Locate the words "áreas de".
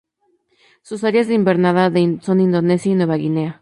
1.03-1.35